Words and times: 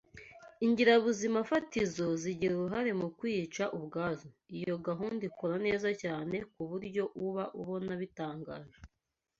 Ingirabuzimafatizo 0.65 2.05
zigira 2.21 2.53
uruhare 2.55 2.91
mu 3.01 3.07
kwiyica 3.17 3.63
ubwazo. 3.77 4.27
Iyo 4.59 4.75
gahunda 4.87 5.21
ikora 5.29 5.55
neza 5.65 5.89
cyane 6.03 6.35
ku 6.51 6.61
buryo 6.69 7.03
uba 7.25 7.43
ubona 7.61 7.93
bitangaje 8.01 8.77